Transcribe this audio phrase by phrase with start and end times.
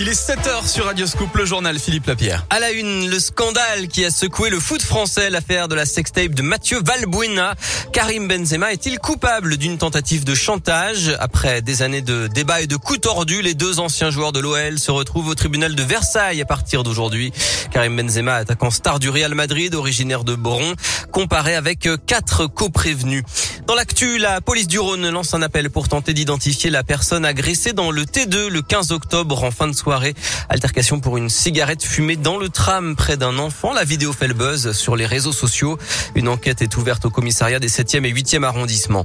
[0.00, 2.46] Il est 7h sur Radio Scoop, le journal Philippe Lapierre.
[2.50, 6.34] À la une, le scandale qui a secoué le foot français, l'affaire de la sextape
[6.34, 7.56] de Mathieu Valbuena.
[7.92, 11.16] Karim Benzema est-il coupable d'une tentative de chantage?
[11.18, 14.78] Après des années de débats et de coups tordus, les deux anciens joueurs de l'OL
[14.78, 17.32] se retrouvent au tribunal de Versailles à partir d'aujourd'hui.
[17.72, 20.74] Karim Benzema, attaquant star du Real Madrid, originaire de Boron,
[21.10, 23.24] comparé avec quatre co-prévenus.
[23.68, 27.74] Dans l'actu, la police du Rhône lance un appel pour tenter d'identifier la personne agressée
[27.74, 30.14] dans le T2 le 15 octobre en fin de soirée.
[30.48, 33.74] Altercation pour une cigarette fumée dans le tram près d'un enfant.
[33.74, 35.76] La vidéo fait le buzz sur les réseaux sociaux.
[36.14, 39.04] Une enquête est ouverte au commissariat des 7e et 8e arrondissements.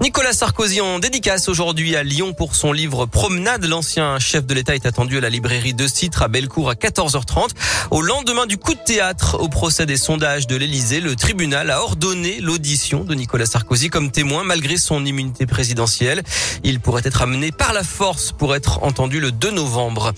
[0.00, 3.64] Nicolas Sarkozy en dédicace aujourd'hui à Lyon pour son livre Promenade.
[3.64, 7.48] L'ancien chef de l'État est attendu à la librairie de Citre à Bellecour à 14h30.
[7.90, 11.82] Au lendemain du coup de théâtre au procès des sondages de l'Élysée, le tribunal a
[11.82, 16.22] ordonné l'audition de Nicolas Sarkozy comme témoin malgré son immunité présidentielle.
[16.62, 20.12] Il pourrait être amené par la force pour être entendu le 2 novembre.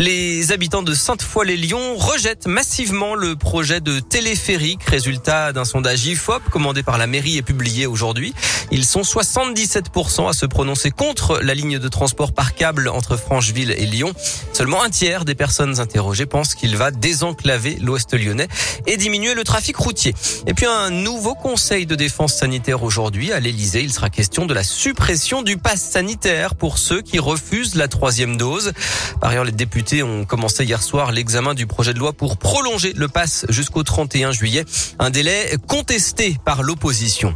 [0.00, 6.84] Les habitants de Sainte-Foy-les-Lyons rejettent massivement le projet de téléphérique, résultat d'un sondage IFOP commandé
[6.84, 8.32] par la mairie et publié aujourd'hui.
[8.70, 13.72] Ils sont 77% à se prononcer contre la ligne de transport par câble entre Francheville
[13.72, 14.12] et Lyon.
[14.52, 18.46] Seulement un tiers des personnes interrogées pensent qu'il va désenclaver l'ouest lyonnais
[18.86, 20.14] et diminuer le trafic routier.
[20.46, 23.82] Et puis un nouveau conseil de défense sanitaire aujourd'hui à l'Elysée.
[23.82, 28.36] Il sera question de la suppression du pass sanitaire pour ceux qui refusent la troisième
[28.36, 28.72] dose.
[29.20, 32.92] Par ailleurs, les députés ont commencé hier soir l'examen du projet de loi pour prolonger
[32.94, 34.64] le pass jusqu'au 31 juillet.
[34.98, 37.34] Un délai contesté par l'opposition.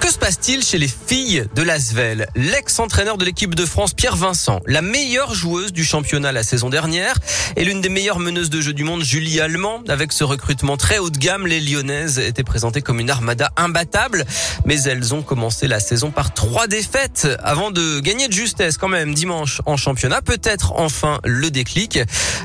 [0.00, 2.26] Que se passe-t-il chez les filles de Lasvel?
[2.34, 7.14] L'ex-entraîneur de l'équipe de France, Pierre Vincent, la meilleure joueuse du championnat la saison dernière
[7.56, 9.82] et l'une des meilleures meneuses de jeu du monde, Julie Allemand.
[9.88, 14.24] Avec ce recrutement très haut de gamme, les Lyonnaises étaient présentées comme une armada imbattable,
[14.64, 18.88] mais elles ont commencé la saison par trois défaites avant de gagner de justesse quand
[18.88, 20.22] même dimanche en championnat.
[20.22, 21.98] Peut-être enfin le déclic.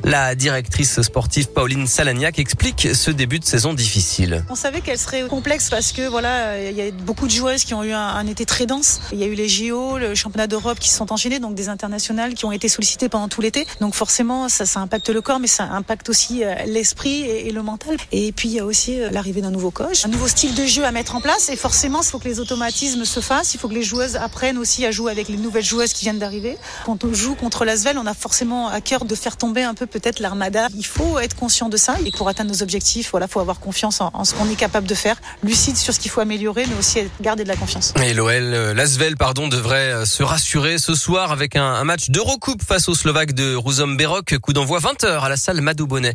[0.03, 4.43] La directrice sportive Pauline Salagnac explique ce début de saison difficile.
[4.49, 7.73] On savait qu'elle serait complexe parce que voilà, il y a beaucoup de joueurs qui
[7.73, 9.00] ont eu un, été très dense.
[9.11, 11.69] Il y a eu les JO, le championnat d'Europe qui se sont enchaînés, donc des
[11.69, 13.67] internationales qui ont été sollicitées pendant tout l'été.
[13.81, 17.51] Donc forcément, ça, ça impacte le corps, mais ça impacte aussi euh, l'esprit et, et,
[17.51, 17.97] le mental.
[18.11, 20.66] Et puis il y a aussi euh, l'arrivée d'un nouveau coach, un nouveau style de
[20.66, 21.50] jeu à mettre en place.
[21.50, 23.53] Et forcément, il faut que les automatismes se fassent.
[23.53, 26.19] Il faut que les joueuses apprennent aussi à jouer avec les nouvelles joueuses qui viennent
[26.19, 26.57] d'arriver.
[26.85, 29.85] Quand on joue contre l'Asvel, on a forcément à cœur de faire tomber un peu
[29.85, 30.67] peut-être l'armada.
[30.75, 31.95] Il faut être conscient de ça.
[32.06, 34.88] Et pour atteindre nos objectifs, voilà, faut avoir confiance en, en ce qu'on est capable
[34.88, 37.94] de faire, lucide sur ce qu'il faut améliorer, mais aussi garder de la confiance.
[38.03, 42.90] Et l'OL, l'Asvel, pardon, devrait se rassurer ce soir avec un, un match d'Eurocoupe face
[42.90, 44.38] aux Slovaques de Rouzom Berok.
[44.40, 46.13] Coup d'envoi 20h à la salle Madou Bonnet.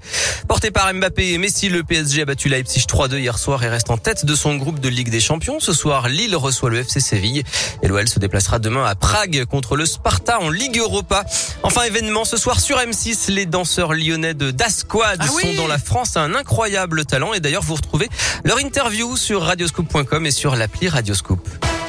[0.49, 3.91] Porté par Mbappé et Messi, le PSG a battu Leipzig 3-2 hier soir et reste
[3.91, 5.61] en tête de son groupe de Ligue des Champions.
[5.61, 7.43] Ce soir, Lille reçoit le FC Séville
[7.83, 11.25] et l'OL se déplacera demain à Prague contre le Sparta en Ligue Europa.
[11.63, 15.69] Enfin, événement ce soir sur M6, les danseurs lyonnais de Dasquad ah oui sont dans
[15.69, 18.09] la France un incroyable talent et d'ailleurs vous retrouvez
[18.45, 21.80] leur interview sur radioscoop.com et sur l'appli Radioscoop.